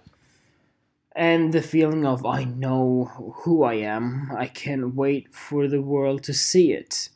and 1.15 1.53
the 1.53 1.63
feeling 1.63 2.07
of 2.07 2.25
I 2.25 2.45
know 2.45 3.11
who 3.43 3.63
I 3.65 3.75
am, 3.75 4.31
I 4.37 4.47
can't 4.47 4.95
wait 4.95 5.35
for 5.35 5.69
the 5.69 5.83
world 5.83 6.23
to 6.25 6.35
see 6.35 6.73
it. 6.73 7.11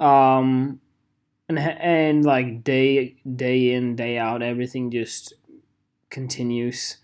Um, 0.00 0.80
and, 1.48 1.58
and 1.58 2.24
like 2.24 2.64
day 2.64 3.16
day 3.36 3.72
in 3.72 3.94
day 3.94 4.18
out 4.18 4.42
everything 4.42 4.90
just 4.90 5.34
continues 6.10 6.96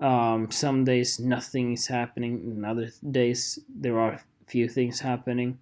um, 0.00 0.50
some 0.50 0.84
days 0.84 1.18
nothing 1.18 1.72
is 1.72 1.88
happening, 1.88 2.40
and 2.44 2.64
other 2.64 2.90
days 3.10 3.58
there 3.68 3.98
are 3.98 4.20
few 4.46 4.68
things 4.68 5.00
happening. 5.00 5.58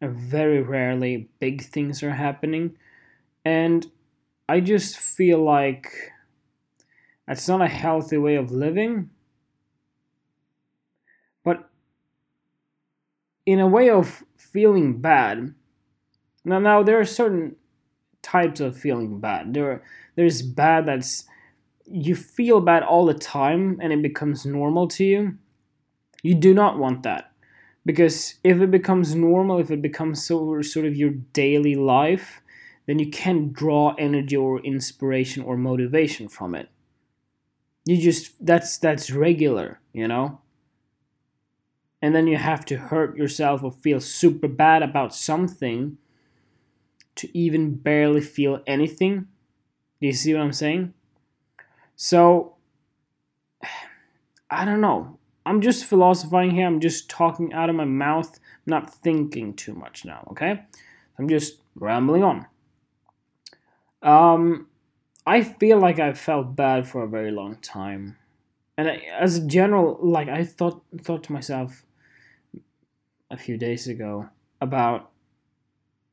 And 0.00 0.16
very 0.16 0.62
rarely 0.62 1.28
big 1.40 1.62
things 1.62 2.02
are 2.02 2.12
happening. 2.12 2.76
And 3.44 3.86
I 4.48 4.60
just 4.60 4.96
feel 4.98 5.42
like 5.42 5.92
that's 7.26 7.48
not 7.48 7.60
a 7.60 7.68
healthy 7.68 8.16
way 8.16 8.36
of 8.36 8.50
living. 8.50 9.10
But 11.44 11.68
in 13.44 13.60
a 13.60 13.66
way 13.66 13.90
of 13.90 14.24
feeling 14.36 15.00
bad, 15.00 15.54
now 16.44 16.58
now 16.58 16.82
there 16.82 16.98
are 16.98 17.04
certain 17.04 17.56
types 18.22 18.60
of 18.60 18.76
feeling 18.76 19.20
bad. 19.20 19.52
There 19.54 19.82
there's 20.16 20.42
bad 20.42 20.86
that's 20.86 21.24
you 21.90 22.14
feel 22.14 22.60
bad 22.60 22.82
all 22.82 23.06
the 23.06 23.14
time 23.14 23.78
and 23.82 23.92
it 23.92 24.02
becomes 24.02 24.44
normal 24.44 24.88
to 24.88 25.04
you, 25.04 25.38
you 26.22 26.34
do 26.34 26.52
not 26.54 26.78
want 26.78 27.02
that. 27.02 27.32
Because 27.86 28.34
if 28.44 28.60
it 28.60 28.70
becomes 28.70 29.14
normal, 29.14 29.58
if 29.58 29.70
it 29.70 29.80
becomes 29.80 30.22
so, 30.24 30.60
sort 30.60 30.84
of 30.84 30.96
your 30.96 31.10
daily 31.32 31.74
life, 31.74 32.42
then 32.88 32.98
you 32.98 33.10
can't 33.10 33.52
draw 33.52 33.94
energy 33.98 34.34
or 34.34 34.60
inspiration 34.60 35.42
or 35.42 35.58
motivation 35.58 36.26
from 36.26 36.54
it. 36.54 36.70
You 37.84 37.98
just 37.98 38.44
that's 38.44 38.78
that's 38.78 39.10
regular, 39.10 39.78
you 39.92 40.08
know? 40.08 40.40
And 42.00 42.14
then 42.14 42.26
you 42.26 42.38
have 42.38 42.64
to 42.64 42.78
hurt 42.78 43.14
yourself 43.14 43.62
or 43.62 43.72
feel 43.72 44.00
super 44.00 44.48
bad 44.48 44.82
about 44.82 45.14
something 45.14 45.98
to 47.16 47.38
even 47.38 47.74
barely 47.74 48.22
feel 48.22 48.62
anything. 48.66 49.26
Do 50.00 50.06
you 50.06 50.14
see 50.14 50.32
what 50.32 50.42
I'm 50.42 50.52
saying? 50.54 50.94
So, 51.94 52.56
I 54.50 54.64
don't 54.64 54.80
know. 54.80 55.18
I'm 55.44 55.60
just 55.60 55.84
philosophizing 55.84 56.54
here. 56.54 56.66
I'm 56.66 56.80
just 56.80 57.10
talking 57.10 57.52
out 57.52 57.68
of 57.68 57.76
my 57.76 57.84
mouth, 57.84 58.30
I'm 58.34 58.70
not 58.70 58.94
thinking 58.94 59.52
too 59.52 59.74
much 59.74 60.06
now, 60.06 60.26
okay? 60.30 60.62
I'm 61.18 61.28
just 61.28 61.58
rambling 61.74 62.22
on. 62.22 62.46
Um, 64.02 64.68
I 65.26 65.42
feel 65.42 65.78
like 65.78 65.98
I 65.98 66.12
felt 66.12 66.56
bad 66.56 66.86
for 66.86 67.02
a 67.02 67.08
very 67.08 67.30
long 67.30 67.56
time. 67.56 68.16
And 68.76 68.88
I, 68.88 69.02
as 69.18 69.36
a 69.36 69.46
general, 69.46 69.98
like 70.00 70.28
I 70.28 70.44
thought 70.44 70.82
thought 71.02 71.24
to 71.24 71.32
myself 71.32 71.84
a 73.30 73.36
few 73.36 73.56
days 73.56 73.88
ago 73.88 74.28
about 74.60 75.10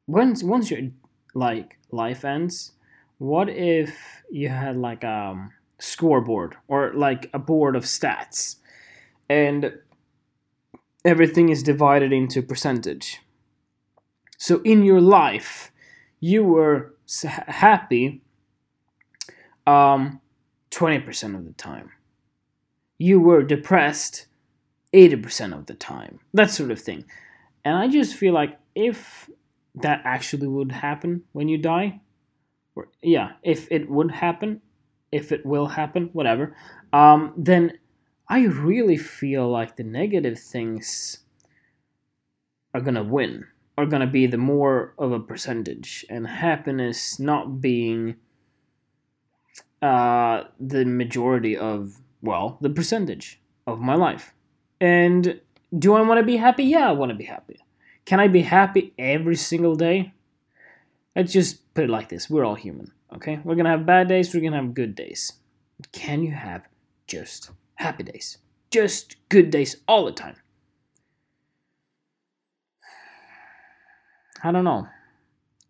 once 0.07 0.43
once 0.43 0.71
your 0.71 0.89
like 1.33 1.77
life 1.91 2.25
ends, 2.25 2.73
what 3.17 3.49
if 3.49 4.23
you 4.29 4.49
had 4.49 4.75
like 4.75 5.03
um 5.03 5.51
scoreboard 5.79 6.55
or 6.67 6.93
like 6.93 7.29
a 7.33 7.39
board 7.39 7.75
of 7.75 7.83
stats 7.83 8.57
and 9.29 9.73
everything 11.03 11.49
is 11.49 11.61
divided 11.63 12.11
into 12.13 12.41
percentage 12.41 13.21
so 14.37 14.61
in 14.63 14.83
your 14.83 15.01
life 15.01 15.71
you 16.19 16.43
were 16.43 16.94
happy 17.23 18.21
um, 19.67 20.21
20% 20.71 21.35
of 21.35 21.45
the 21.45 21.53
time. 21.53 21.91
You 22.97 23.19
were 23.19 23.43
depressed 23.43 24.27
80% 24.93 25.57
of 25.57 25.65
the 25.65 25.73
time. 25.73 26.19
That 26.33 26.51
sort 26.51 26.71
of 26.71 26.79
thing. 26.79 27.05
And 27.63 27.75
i 27.75 27.87
just 27.87 28.15
feel 28.15 28.33
like 28.33 28.59
if 28.75 29.29
that 29.73 30.01
actually 30.05 30.47
would 30.47 30.71
happen 30.71 31.23
when 31.33 31.49
you 31.49 31.57
die 31.57 31.99
or 32.75 32.87
yeah 33.01 33.31
if 33.43 33.67
it 33.71 33.89
would 33.89 34.11
happen 34.11 34.61
if 35.15 35.31
it 35.31 35.45
will 35.45 35.67
happen, 35.67 36.09
whatever, 36.11 36.55
um, 36.91 37.33
then 37.37 37.79
I 38.27 38.45
really 38.45 38.97
feel 38.97 39.49
like 39.49 39.77
the 39.77 39.83
negative 39.83 40.37
things 40.37 41.19
are 42.73 42.81
gonna 42.81 43.03
win, 43.03 43.45
are 43.77 43.85
gonna 43.85 44.07
be 44.07 44.25
the 44.27 44.37
more 44.37 44.93
of 44.97 45.11
a 45.11 45.19
percentage, 45.19 46.05
and 46.09 46.27
happiness 46.27 47.19
not 47.19 47.61
being 47.61 48.15
uh, 49.81 50.45
the 50.59 50.85
majority 50.85 51.57
of, 51.57 52.01
well, 52.21 52.57
the 52.61 52.69
percentage 52.69 53.41
of 53.67 53.79
my 53.79 53.95
life. 53.95 54.33
And 54.79 55.39
do 55.77 55.93
I 55.93 56.01
wanna 56.01 56.23
be 56.23 56.37
happy? 56.37 56.63
Yeah, 56.63 56.89
I 56.89 56.93
wanna 56.93 57.15
be 57.15 57.25
happy. 57.25 57.59
Can 58.05 58.19
I 58.19 58.27
be 58.27 58.41
happy 58.41 58.93
every 58.97 59.35
single 59.35 59.75
day? 59.75 60.13
Let's 61.15 61.33
just 61.33 61.73
put 61.73 61.85
it 61.85 61.89
like 61.89 62.09
this 62.09 62.29
we're 62.29 62.45
all 62.45 62.55
human. 62.55 62.91
Okay? 63.13 63.39
We're 63.43 63.55
gonna 63.55 63.69
have 63.69 63.85
bad 63.85 64.07
days, 64.07 64.33
we're 64.33 64.41
gonna 64.41 64.61
have 64.61 64.73
good 64.73 64.95
days. 64.95 65.33
Can 65.91 66.23
you 66.23 66.31
have 66.31 66.63
just 67.07 67.51
happy 67.75 68.03
days? 68.03 68.37
Just 68.71 69.17
good 69.29 69.49
days 69.49 69.77
all 69.87 70.05
the 70.05 70.11
time? 70.11 70.35
I 74.45 74.51
don't 74.51 74.63
know. 74.63 74.87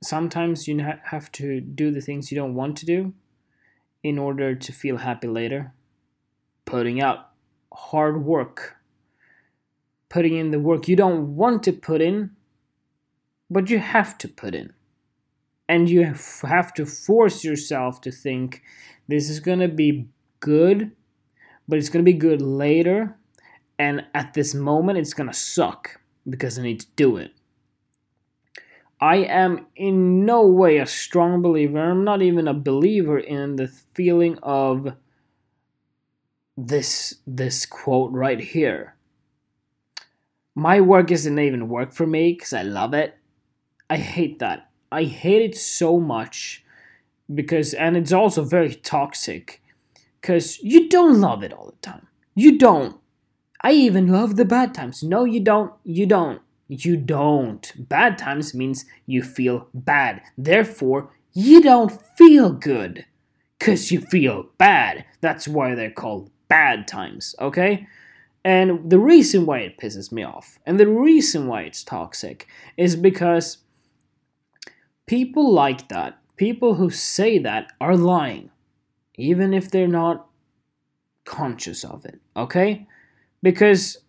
Sometimes 0.03 0.67
you 0.67 0.77
have 1.05 1.32
to 1.32 1.62
do 1.62 1.91
the 1.91 2.01
things 2.01 2.29
you 2.29 2.36
don't 2.36 2.55
want 2.55 2.75
to 2.79 2.86
do 2.86 3.13
in 4.03 4.20
order 4.20 4.53
to 4.53 4.72
feel 4.74 4.98
happy 4.98 5.29
later. 5.29 5.74
Putting 6.65 7.01
out 7.01 7.29
hard 7.72 8.25
work, 8.25 8.75
putting 10.10 10.36
in 10.36 10.51
the 10.51 10.60
work 10.60 10.89
you 10.89 10.98
don't 10.98 11.38
want 11.38 11.63
to 11.63 11.72
put 11.72 12.01
in, 12.01 12.32
but 13.50 13.70
you 13.70 13.79
have 13.79 14.17
to 14.17 14.27
put 14.27 14.53
in 14.53 14.74
and 15.70 15.89
you 15.89 16.13
have 16.44 16.74
to 16.74 16.86
force 16.86 17.46
yourself 17.46 18.01
to 18.01 18.12
think 18.12 18.62
this 19.08 19.29
is 19.29 19.39
going 19.39 19.60
to 19.60 19.70
be 19.70 20.05
good 20.41 20.91
but 21.67 21.79
it's 21.79 21.89
going 21.89 22.03
to 22.03 22.12
be 22.12 22.17
good 22.17 22.41
later 22.41 23.17
and 23.79 24.03
at 24.13 24.34
this 24.34 24.53
moment 24.53 25.00
it's 25.00 25.13
going 25.13 25.29
to 25.29 25.34
suck 25.34 26.01
because 26.29 26.60
i 26.60 26.62
need 26.62 26.79
to 26.79 26.88
do 26.96 27.17
it 27.17 27.32
i 28.99 29.17
am 29.17 29.65
in 29.75 30.25
no 30.25 30.45
way 30.45 30.77
a 30.77 30.85
strong 30.85 31.41
believer 31.41 31.79
i'm 31.79 32.03
not 32.03 32.21
even 32.21 32.47
a 32.47 32.53
believer 32.53 33.19
in 33.19 33.55
the 33.55 33.67
feeling 33.93 34.37
of 34.43 34.93
this 36.57 37.15
this 37.27 37.65
quote 37.65 38.11
right 38.11 38.39
here 38.39 38.95
my 40.55 40.79
work 40.79 41.11
isn't 41.11 41.39
even 41.39 41.67
work 41.67 41.93
for 41.93 42.07
me 42.07 42.33
because 42.33 42.53
i 42.53 42.61
love 42.61 42.93
it 42.93 43.17
i 43.89 43.97
hate 43.97 44.39
that 44.39 44.69
I 44.95 45.03
hate 45.03 45.41
it 45.41 45.57
so 45.57 45.99
much 45.99 46.63
because, 47.33 47.73
and 47.73 47.97
it's 47.97 48.13
also 48.13 48.45
very 48.45 48.73
toxic 48.73 49.61
because 50.21 50.57
you 50.59 50.87
don't 50.87 51.19
love 51.19 51.43
it 51.43 51.51
all 51.51 51.65
the 51.65 51.81
time. 51.81 52.07
You 52.33 52.57
don't. 52.57 52.97
I 53.61 53.71
even 53.71 54.07
love 54.07 54.37
the 54.37 54.45
bad 54.45 54.73
times. 54.73 55.03
No, 55.03 55.25
you 55.25 55.41
don't. 55.41 55.73
You 55.83 56.05
don't. 56.05 56.41
You 56.67 56.98
don't. 56.98 57.72
Bad 57.77 58.17
times 58.17 58.53
means 58.53 58.86
you 59.05 59.22
feel 59.22 59.67
bad. 59.74 60.22
Therefore, 60.38 61.12
you 61.34 61.62
don't 61.62 61.91
feel 62.17 62.51
good 62.51 63.05
because 63.60 63.91
you 63.91 64.01
feel 64.01 64.48
bad. 64.57 65.05
That's 65.22 65.48
why 65.48 65.75
they're 65.75 65.91
called 65.91 66.31
bad 66.48 66.88
times, 66.88 67.36
okay? 67.39 67.88
And 68.43 68.89
the 68.89 69.00
reason 69.00 69.45
why 69.45 69.60
it 69.60 69.77
pisses 69.77 70.12
me 70.12 70.24
off 70.24 70.60
and 70.65 70.79
the 70.79 70.88
reason 70.88 71.48
why 71.48 71.63
it's 71.63 71.84
toxic 71.84 72.48
is 72.77 72.95
because 72.95 73.57
People 75.05 75.53
like 75.53 75.88
that, 75.89 76.19
people 76.36 76.75
who 76.75 76.89
say 76.89 77.38
that, 77.38 77.72
are 77.79 77.95
lying, 77.95 78.50
even 79.15 79.53
if 79.53 79.69
they're 79.69 79.88
not 79.88 80.27
conscious 81.25 81.84
of 81.84 82.05
it, 82.05 82.19
okay? 82.36 82.88
Because 83.43 84.00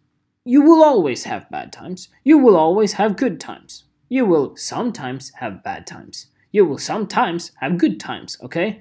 you 0.47 0.62
will 0.62 0.83
always 0.83 1.25
have 1.25 1.50
bad 1.50 1.73
times. 1.73 2.09
You 2.23 2.38
will 2.38 2.57
always 2.57 2.93
have 2.95 3.17
good 3.17 3.41
times. 3.41 3.83
You 4.09 4.25
will 4.25 4.55
sometimes 4.57 5.33
have 5.35 5.65
bad 5.65 5.88
times. 5.88 6.29
You 6.53 6.65
will 6.65 6.79
sometimes 6.79 7.50
have 7.57 7.79
good 7.79 7.99
times, 7.99 8.38
okay? 8.41 8.81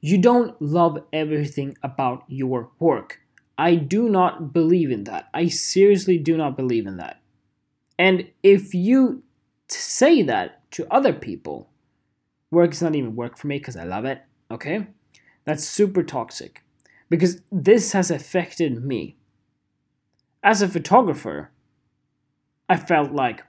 You 0.00 0.18
don't 0.18 0.60
love 0.60 0.98
everything 1.12 1.78
about 1.80 2.24
your 2.26 2.70
work. 2.80 3.20
I 3.56 3.76
do 3.76 4.08
not 4.08 4.52
believe 4.52 4.90
in 4.90 5.04
that. 5.04 5.28
I 5.32 5.46
seriously 5.46 6.18
do 6.18 6.36
not 6.36 6.56
believe 6.56 6.88
in 6.88 6.96
that. 6.96 7.20
And 7.96 8.28
if 8.42 8.74
you 8.74 9.22
say 9.68 10.22
that 10.22 10.68
to 10.72 10.92
other 10.92 11.12
people, 11.12 11.70
work 12.50 12.72
is 12.72 12.82
not 12.82 12.96
even 12.96 13.14
work 13.14 13.38
for 13.38 13.46
me 13.46 13.58
because 13.58 13.76
I 13.76 13.84
love 13.84 14.04
it, 14.04 14.22
okay? 14.50 14.88
That's 15.44 15.64
super 15.64 16.02
toxic 16.02 16.64
because 17.08 17.40
this 17.52 17.92
has 17.92 18.10
affected 18.10 18.84
me. 18.84 19.16
As 20.46 20.62
a 20.62 20.68
photographer, 20.68 21.50
I 22.68 22.76
felt 22.76 23.10
like 23.10 23.42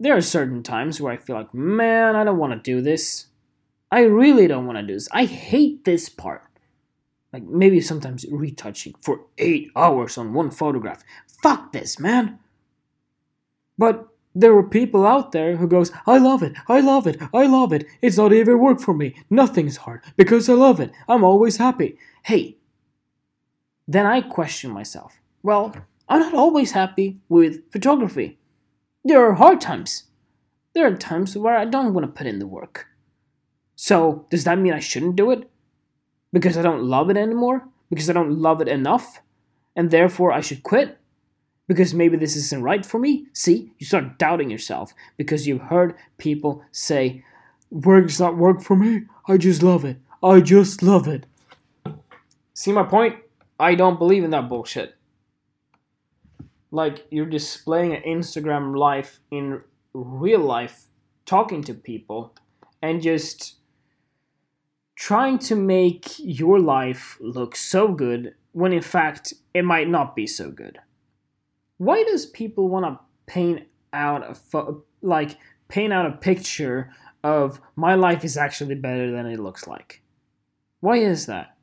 there 0.00 0.16
are 0.16 0.20
certain 0.20 0.64
times 0.64 1.00
where 1.00 1.12
I 1.12 1.16
feel 1.16 1.36
like, 1.36 1.54
man, 1.54 2.16
I 2.16 2.24
don't 2.24 2.38
want 2.38 2.52
to 2.52 2.58
do 2.58 2.82
this. 2.82 3.26
I 3.92 4.00
really 4.00 4.48
don't 4.48 4.66
want 4.66 4.76
to 4.76 4.82
do 4.84 4.94
this. 4.94 5.08
I 5.12 5.26
hate 5.26 5.84
this 5.84 6.08
part. 6.08 6.42
Like 7.32 7.44
maybe 7.44 7.80
sometimes 7.80 8.26
retouching 8.28 8.96
for 9.00 9.26
eight 9.38 9.70
hours 9.76 10.18
on 10.18 10.34
one 10.34 10.50
photograph. 10.50 11.04
Fuck 11.40 11.70
this, 11.70 12.00
man. 12.00 12.40
But 13.78 14.08
there 14.34 14.56
are 14.56 14.64
people 14.64 15.06
out 15.06 15.30
there 15.30 15.56
who 15.56 15.68
goes, 15.68 15.92
I 16.04 16.18
love 16.18 16.42
it, 16.42 16.54
I 16.66 16.80
love 16.80 17.06
it, 17.06 17.22
I 17.32 17.46
love 17.46 17.72
it. 17.72 17.86
It's 18.02 18.16
not 18.16 18.32
even 18.32 18.58
work 18.58 18.80
for 18.80 18.92
me. 18.92 19.14
Nothing's 19.30 19.76
hard 19.76 20.02
because 20.16 20.48
I 20.48 20.54
love 20.54 20.80
it. 20.80 20.90
I'm 21.08 21.22
always 21.22 21.58
happy. 21.58 21.96
Hey, 22.24 22.56
then 23.86 24.04
I 24.04 24.20
question 24.20 24.72
myself. 24.72 25.20
Well, 25.44 25.74
I'm 26.10 26.18
not 26.18 26.34
always 26.34 26.72
happy 26.72 27.20
with 27.28 27.70
photography. 27.70 28.36
There 29.04 29.24
are 29.24 29.34
hard 29.34 29.60
times. 29.60 30.06
There 30.74 30.84
are 30.84 30.96
times 30.96 31.36
where 31.36 31.56
I 31.56 31.64
don't 31.64 31.94
want 31.94 32.04
to 32.04 32.12
put 32.12 32.26
in 32.26 32.40
the 32.40 32.48
work. 32.48 32.88
So, 33.76 34.26
does 34.28 34.42
that 34.42 34.58
mean 34.58 34.72
I 34.72 34.80
shouldn't 34.80 35.14
do 35.14 35.30
it? 35.30 35.48
Because 36.32 36.58
I 36.58 36.62
don't 36.62 36.82
love 36.82 37.10
it 37.10 37.16
anymore? 37.16 37.68
Because 37.90 38.10
I 38.10 38.12
don't 38.12 38.40
love 38.40 38.60
it 38.60 38.66
enough? 38.66 39.22
And 39.76 39.92
therefore 39.92 40.32
I 40.32 40.40
should 40.40 40.64
quit? 40.64 40.98
Because 41.68 41.94
maybe 41.94 42.16
this 42.16 42.34
isn't 42.34 42.64
right 42.64 42.84
for 42.84 42.98
me? 42.98 43.28
See, 43.32 43.72
you 43.78 43.86
start 43.86 44.18
doubting 44.18 44.50
yourself 44.50 44.92
because 45.16 45.46
you've 45.46 45.62
heard 45.62 45.94
people 46.18 46.64
say, 46.72 47.24
Work's 47.70 48.18
not 48.18 48.36
work 48.36 48.62
for 48.62 48.74
me. 48.74 49.02
I 49.28 49.36
just 49.36 49.62
love 49.62 49.84
it. 49.84 49.98
I 50.24 50.40
just 50.40 50.82
love 50.82 51.06
it. 51.06 51.26
See 52.52 52.72
my 52.72 52.82
point? 52.82 53.16
I 53.60 53.76
don't 53.76 54.00
believe 54.00 54.24
in 54.24 54.30
that 54.30 54.48
bullshit. 54.48 54.96
Like, 56.70 57.06
you're 57.10 57.26
displaying 57.26 57.94
an 57.94 58.02
Instagram 58.02 58.76
life 58.76 59.20
in 59.30 59.62
real 59.92 60.40
life, 60.40 60.84
talking 61.26 61.62
to 61.64 61.74
people, 61.74 62.34
and 62.82 63.02
just 63.02 63.56
trying 65.00 65.38
to 65.38 65.56
make 65.56 66.12
your 66.18 66.60
life 66.60 67.16
look 67.20 67.56
so 67.56 67.88
good 67.88 68.34
when 68.52 68.72
in 68.72 68.82
fact 68.82 69.32
it 69.54 69.64
might 69.64 69.88
not 69.88 70.14
be 70.14 70.26
so 70.26 70.50
good. 70.50 70.78
Why 71.78 72.04
does 72.04 72.26
people 72.26 72.68
want 72.68 72.84
to 72.84 73.00
paint 73.26 73.66
out 73.92 74.28
a 74.28 74.34
fo- 74.34 74.84
like 75.00 75.38
paint 75.68 75.92
out 75.92 76.04
a 76.04 76.12
picture 76.12 76.92
of 77.24 77.60
my 77.76 77.94
life 77.94 78.24
is 78.24 78.36
actually 78.36 78.74
better 78.74 79.10
than 79.10 79.26
it 79.26 79.40
looks 79.40 79.66
like? 79.66 80.02
Why 80.80 80.98
is 80.98 81.26
that? 81.26 81.56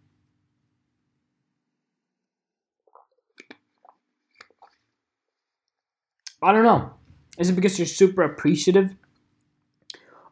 I 6.42 6.52
don't 6.52 6.64
know. 6.64 6.94
Is 7.38 7.50
it 7.50 7.54
because 7.54 7.78
you're 7.78 7.86
super 7.86 8.24
appreciative 8.24 8.96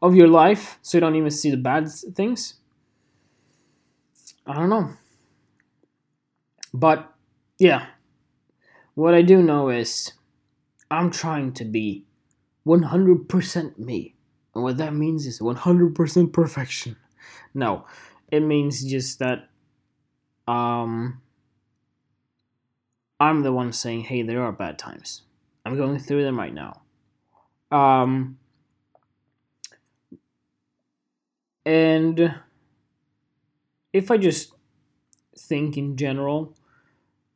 of 0.02 0.16
your 0.16 0.28
life 0.28 0.80
so 0.82 0.98
you 0.98 1.02
don't 1.02 1.16
even 1.16 1.32
see 1.32 1.52
the 1.52 1.58
bad 1.58 1.90
things? 1.90 2.56
I 4.46 4.54
don't 4.54 4.70
know. 4.70 4.92
But 6.74 7.12
yeah, 7.58 7.88
what 8.94 9.14
I 9.14 9.22
do 9.22 9.42
know 9.42 9.70
is 9.70 10.14
I'm 10.92 11.10
trying 11.10 11.54
to 11.54 11.66
be 11.66 12.06
100% 12.66 13.80
me. 13.80 14.16
And 14.54 14.64
what 14.64 14.78
that 14.78 14.94
means 14.94 15.26
is 15.26 15.40
100% 15.40 16.34
perfection. 16.34 16.96
No, 17.54 17.86
it 18.32 18.42
means 18.42 18.84
just 18.84 19.20
that 19.20 19.50
um 20.48 21.22
I'm 23.20 23.44
the 23.44 23.54
one 23.54 23.72
saying, 23.72 24.02
"Hey, 24.02 24.22
there 24.22 24.44
are 24.44 24.52
bad 24.52 24.78
times. 24.78 25.24
I'm 25.66 25.78
going 25.78 26.00
through 26.00 26.24
them 26.24 26.38
right 26.38 26.54
now." 26.54 26.82
Um 27.72 28.38
and 31.66 32.36
if 33.92 34.12
I 34.12 34.18
just 34.18 34.54
think 35.38 35.78
in 35.78 35.98
general, 35.98 36.56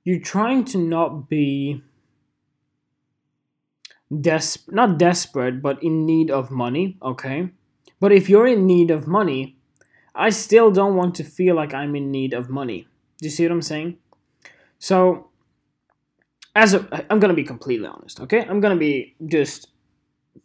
you're 0.04 0.20
trying 0.20 0.66
to 0.66 0.78
not 0.78 1.30
be 1.30 1.82
des- 4.10 4.64
not 4.68 4.98
desperate, 4.98 5.62
but 5.62 5.82
in 5.84 6.06
need 6.06 6.30
of 6.32 6.52
money, 6.52 6.98
okay? 7.02 7.50
But 8.00 8.12
if 8.12 8.30
you're 8.30 8.48
in 8.48 8.66
need 8.66 8.92
of 8.92 9.08
money, 9.08 9.58
I 10.16 10.30
still 10.30 10.72
don't 10.72 10.96
want 10.96 11.16
to 11.16 11.24
feel 11.24 11.56
like 11.56 11.74
I'm 11.74 11.96
in 11.96 12.12
need 12.12 12.34
of 12.34 12.50
money. 12.50 12.88
Do 13.18 13.26
you 13.26 13.32
see 13.32 13.44
what 13.44 13.52
I'm 13.52 13.62
saying? 13.62 13.98
So, 14.80 15.29
as 16.60 16.74
a, 16.74 17.06
I'm 17.10 17.20
gonna 17.20 17.34
be 17.34 17.46
completely 17.46 17.88
honest, 17.88 18.20
okay? 18.20 18.46
I'm 18.46 18.60
gonna 18.60 18.76
be 18.76 19.16
just 19.26 19.70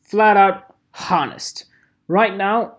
flat 0.03 0.37
out 0.37 0.77
honest. 1.11 1.65
Right 2.07 2.37
now, 2.37 2.77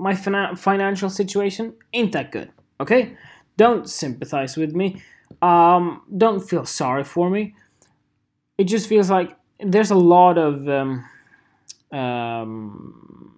my 0.00 0.16
fina- 0.16 0.56
financial 0.56 1.08
situation 1.08 1.74
ain't 1.92 2.10
that 2.12 2.32
good. 2.32 2.50
Okay, 2.80 3.16
don't 3.56 3.88
sympathize 3.88 4.56
with 4.56 4.74
me. 4.74 5.00
Um, 5.40 6.02
don't 6.16 6.40
feel 6.40 6.64
sorry 6.64 7.04
for 7.04 7.30
me. 7.30 7.54
It 8.58 8.64
just 8.64 8.88
feels 8.88 9.08
like 9.08 9.36
there's 9.60 9.92
a 9.92 10.02
lot 10.16 10.36
of 10.36 10.68
um, 10.68 11.04
um, 11.92 13.36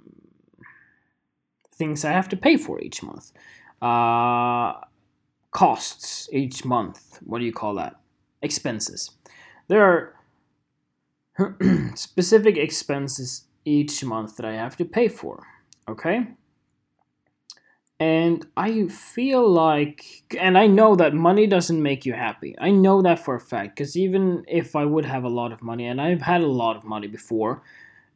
things 1.74 2.06
I 2.06 2.12
have 2.12 2.30
to 2.30 2.38
pay 2.38 2.56
for 2.56 2.80
each 2.80 3.02
month. 3.02 3.32
Uh, 3.82 4.80
costs 5.50 6.26
each 6.32 6.64
month. 6.64 7.18
What 7.22 7.40
do 7.40 7.44
you 7.44 7.52
call 7.52 7.74
that? 7.74 7.96
Expenses. 8.44 9.10
There 9.68 10.14
are 11.38 11.56
specific 11.96 12.56
expenses 12.56 13.46
each 13.64 14.04
month 14.04 14.36
that 14.36 14.46
I 14.46 14.52
have 14.52 14.76
to 14.76 14.84
pay 14.84 15.08
for. 15.08 15.46
Okay? 15.88 16.28
And 18.00 18.46
I 18.56 18.88
feel 18.88 19.48
like, 19.48 20.04
and 20.38 20.58
I 20.58 20.66
know 20.66 20.96
that 20.96 21.14
money 21.14 21.46
doesn't 21.46 21.82
make 21.82 22.04
you 22.04 22.12
happy. 22.12 22.54
I 22.58 22.70
know 22.70 23.02
that 23.02 23.24
for 23.24 23.36
a 23.36 23.40
fact, 23.40 23.76
because 23.76 23.96
even 23.96 24.44
if 24.48 24.76
I 24.76 24.84
would 24.84 25.04
have 25.04 25.24
a 25.24 25.28
lot 25.28 25.52
of 25.52 25.62
money, 25.62 25.86
and 25.86 26.00
I've 26.00 26.22
had 26.22 26.42
a 26.42 26.46
lot 26.46 26.76
of 26.76 26.84
money 26.84 27.06
before, 27.06 27.62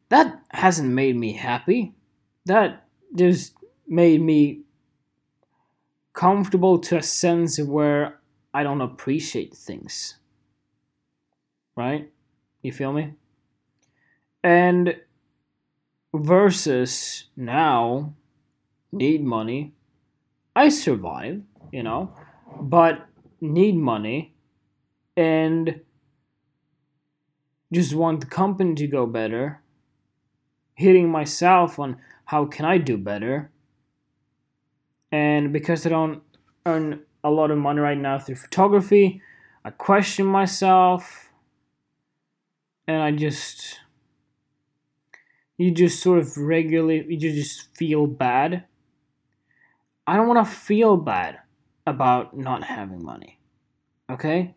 that 0.09 0.43
hasn't 0.51 0.91
made 0.91 1.17
me 1.17 1.33
happy. 1.33 1.95
That 2.45 2.87
just 3.15 3.55
made 3.87 4.21
me 4.21 4.63
comfortable 6.13 6.81
to 6.81 6.97
a 6.97 7.03
sense 7.03 7.61
where 7.61 8.18
I 8.59 8.65
don't 8.65 8.81
appreciate 8.81 9.55
things. 9.55 10.17
Right? 11.77 12.11
You 12.61 12.73
feel 12.73 12.93
me? 12.93 13.13
And 14.43 14.97
versus 16.13 17.27
now, 17.37 18.15
need 18.91 19.23
money. 19.23 19.75
I 20.57 20.71
survive, 20.71 21.43
you 21.71 21.85
know, 21.85 22.13
but 22.61 23.07
need 23.41 23.77
money 23.77 24.35
and 25.17 25.83
just 27.73 27.95
want 27.95 28.19
the 28.19 28.27
company 28.27 28.75
to 28.75 28.89
go 28.89 29.07
better. 29.07 29.63
Hitting 30.75 31.09
myself 31.09 31.79
on 31.79 31.99
how 32.25 32.45
can 32.47 32.65
I 32.65 32.79
do 32.79 32.97
better. 32.97 33.53
And 35.13 35.53
because 35.53 35.87
I 35.87 35.91
don't 35.91 36.23
earn 36.67 37.03
a 37.25 37.31
lot 37.31 37.51
of 37.51 37.59
money 37.59 37.81
right 37.81 37.99
now 37.99 38.19
through 38.19 38.37
photography, 38.37 39.23
I 39.65 39.71
question 39.71 40.27
myself 40.27 41.31
and 42.87 43.03
I 43.03 43.13
just 43.13 43.81
you 45.57 45.73
just 45.73 46.01
sort 46.01 46.21
of 46.21 46.37
regularly 46.37 47.05
you 47.09 47.19
just 47.19 47.77
feel 47.77 48.07
bad 48.07 48.65
I 50.09 50.17
don't 50.17 50.27
want 50.27 50.47
to 50.47 50.51
feel 50.51 50.97
bad 50.97 51.41
about 51.87 52.35
not 52.35 52.65
having 52.65 53.05
money. 53.05 53.39
Okay? 54.11 54.55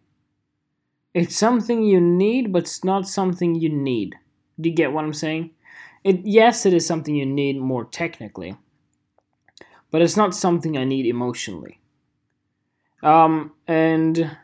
It's 1.14 1.36
something 1.36 1.84
you 1.84 2.00
need, 2.00 2.54
but 2.54 2.60
it's 2.60 2.86
not 2.86 3.06
something 3.06 3.56
you 3.56 3.68
need. 3.68 4.16
Do 4.62 4.70
you 4.70 4.76
get 4.76 4.94
what 4.94 5.04
I'm 5.04 5.14
saying? 5.14 5.52
It 6.06 6.22
yes, 6.24 6.66
it 6.66 6.74
is 6.74 6.86
something 6.86 7.14
you 7.14 7.26
need 7.26 7.60
more 7.60 7.84
technically, 7.84 8.56
but 9.92 10.02
it's 10.02 10.16
not 10.16 10.34
something 10.34 10.78
I 10.78 10.86
need 10.86 11.06
emotionally. 11.06 11.81
Um, 13.04 13.54
and 13.68 14.38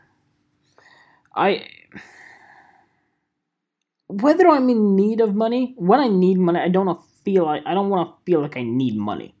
I 1.34 1.66
whether 4.08 4.48
I'm 4.48 4.68
in 4.70 4.96
need 4.96 5.20
of 5.20 5.34
money, 5.34 5.74
when 5.76 6.00
I 6.00 6.08
need 6.08 6.38
money, 6.38 6.58
I 6.60 6.68
don't 6.68 7.00
feel 7.24 7.44
like 7.44 7.62
I 7.66 7.74
don't 7.74 7.90
want 7.90 8.08
to 8.08 8.24
feel 8.24 8.40
like 8.40 8.56
I 8.56 8.62
need 8.62 8.96
money. 8.96 9.34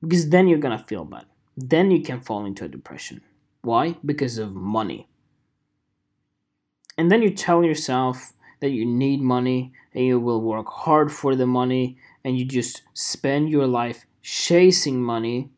Because 0.00 0.30
then 0.30 0.48
you're 0.48 0.58
gonna 0.58 0.84
feel 0.86 1.04
bad. 1.04 1.26
Then 1.56 1.90
you 1.90 2.02
can 2.02 2.20
fall 2.20 2.46
into 2.46 2.64
a 2.64 2.68
depression. 2.68 3.20
Why? 3.62 3.96
Because 4.04 4.38
of 4.38 4.54
money. 4.54 5.08
And 6.98 7.10
then 7.10 7.22
you 7.22 7.30
tell 7.30 7.64
yourself 7.64 8.32
that 8.60 8.70
you 8.70 8.86
need 8.86 9.20
money 9.20 9.72
and 9.92 10.04
you 10.04 10.18
will 10.18 10.40
work 10.40 10.66
hard 10.68 11.12
for 11.12 11.34
the 11.36 11.46
money 11.46 11.98
and 12.24 12.38
you 12.38 12.44
just 12.44 12.82
spend 12.94 13.50
your 13.50 13.66
life 13.66 14.06
chasing 14.22 15.02
money. 15.02 15.50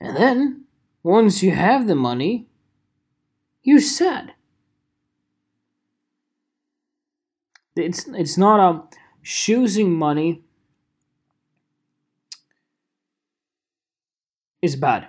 And 0.00 0.16
then, 0.16 0.65
once 1.06 1.40
you 1.40 1.52
have 1.52 1.86
the 1.86 1.94
money, 1.94 2.48
you're 3.62 3.80
sad. 3.80 4.32
It's, 7.76 8.08
it's 8.08 8.36
not 8.36 8.58
a 8.58 8.82
choosing 9.22 9.92
money 9.92 10.42
is 14.60 14.74
bad. 14.74 15.06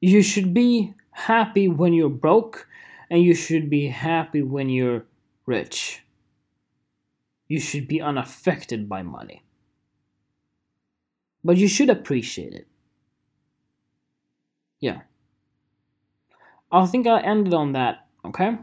You 0.00 0.22
should 0.22 0.54
be 0.54 0.94
happy 1.10 1.66
when 1.66 1.92
you're 1.92 2.08
broke 2.08 2.68
and 3.10 3.20
you 3.20 3.34
should 3.34 3.68
be 3.68 3.88
happy 3.88 4.42
when 4.42 4.68
you're 4.68 5.06
rich. 5.46 6.04
You 7.48 7.58
should 7.58 7.88
be 7.88 8.00
unaffected 8.00 8.88
by 8.88 9.02
money. 9.02 9.42
But 11.42 11.56
you 11.56 11.66
should 11.66 11.90
appreciate 11.90 12.52
it. 12.52 12.68
Yeah. 14.78 15.00
I 16.72 16.86
think 16.86 17.06
I'll 17.06 17.22
end 17.22 17.48
it 17.48 17.54
on 17.54 17.72
that, 17.72 18.06
okay? 18.24 18.56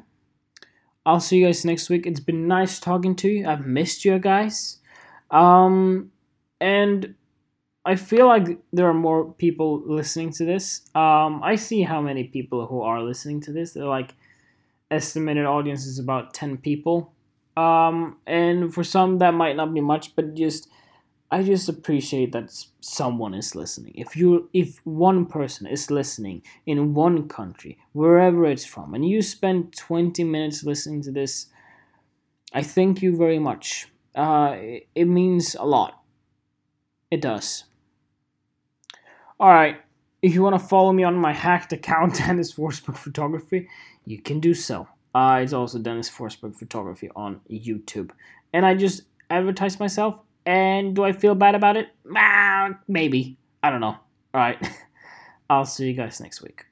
I'll 1.05 1.19
see 1.19 1.37
you 1.37 1.45
guys 1.45 1.63
next 1.63 1.89
week. 1.89 2.05
It's 2.05 2.19
been 2.19 2.47
nice 2.47 2.79
talking 2.79 3.15
to 3.17 3.29
you. 3.29 3.47
I've 3.47 3.65
missed 3.65 4.03
you 4.03 4.17
guys. 4.19 4.77
Um 5.31 6.11
and 6.59 7.15
I 7.85 7.95
feel 7.95 8.27
like 8.27 8.59
there 8.73 8.87
are 8.87 8.93
more 8.93 9.31
people 9.33 9.81
listening 9.85 10.31
to 10.33 10.45
this. 10.45 10.81
Um 10.95 11.41
I 11.43 11.55
see 11.55 11.83
how 11.83 12.01
many 12.01 12.25
people 12.25 12.65
who 12.65 12.81
are 12.81 13.01
listening 13.01 13.41
to 13.41 13.51
this. 13.51 13.73
They're 13.73 13.85
like 13.85 14.15
estimated 14.91 15.45
audience 15.45 15.85
is 15.85 15.99
about 15.99 16.33
10 16.33 16.57
people. 16.57 17.13
Um 17.55 18.17
and 18.25 18.73
for 18.73 18.83
some 18.83 19.19
that 19.19 19.33
might 19.33 19.55
not 19.55 19.73
be 19.73 19.81
much, 19.81 20.15
but 20.15 20.33
just 20.33 20.67
I 21.31 21.43
just 21.43 21.69
appreciate 21.69 22.31
that 22.31 22.51
someone 22.81 23.35
is 23.35 23.53
listening. 23.53 23.93
If 23.95 24.15
you 24.15 24.49
if 24.51 24.83
one 24.83 25.27
person 25.27 25.67
is 25.67 25.91
listening 25.91 26.41
in 26.65 26.95
one 26.95 27.27
country, 27.27 27.77
wherever 27.93 28.45
it's 28.45 28.65
from, 28.65 28.95
and 28.95 29.07
you 29.07 29.21
spend 29.21 29.75
20 29.75 30.23
minutes 30.23 30.63
listening 30.63 31.03
to 31.03 31.11
this, 31.11 31.47
I 32.51 32.63
thank 32.63 33.03
you 33.03 33.15
very 33.15 33.37
much. 33.37 33.87
Uh, 34.15 34.55
it 34.95 35.05
means 35.05 35.55
a 35.55 35.65
lot. 35.65 36.01
It 37.11 37.21
does. 37.21 37.65
All 39.39 39.49
right. 39.49 39.77
If 40.21 40.33
you 40.33 40.41
want 40.41 40.59
to 40.59 40.67
follow 40.67 40.91
me 40.91 41.03
on 41.03 41.15
my 41.15 41.31
hacked 41.31 41.73
account, 41.73 42.15
Dennis 42.17 42.53
Forsberg 42.53 42.97
Photography, 42.97 43.69
you 44.05 44.19
can 44.19 44.39
do 44.39 44.53
so. 44.55 44.87
Uh, 45.13 45.39
it's 45.43 45.53
also 45.53 45.79
Dennis 45.79 46.09
Forsberg 46.09 46.55
Photography 46.55 47.09
on 47.15 47.39
YouTube. 47.49 48.11
And 48.51 48.65
I 48.65 48.73
just 48.73 49.03
advertise 49.29 49.79
myself 49.79 50.19
and 50.49 50.95
do 50.95 51.03
I 51.03 51.11
feel 51.11 51.35
bad 51.35 51.53
about 51.53 51.77
it? 51.77 51.89
Ah, 52.15 52.73
maybe. 52.87 53.37
I 53.61 53.69
don't 53.69 53.81
know. 53.81 53.95
All 54.33 54.41
right. 54.41 54.57
I'll 55.49 55.65
see 55.65 55.87
you 55.87 55.93
guys 55.93 56.19
next 56.19 56.41
week. 56.41 56.65